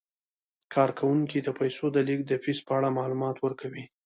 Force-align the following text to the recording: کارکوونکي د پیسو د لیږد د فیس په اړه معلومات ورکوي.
کارکوونکي 0.73 1.39
د 1.41 1.49
پیسو 1.59 1.85
د 1.91 1.97
لیږد 2.07 2.27
د 2.29 2.33
فیس 2.43 2.59
په 2.67 2.71
اړه 2.77 2.95
معلومات 2.99 3.37
ورکوي. 3.41 3.83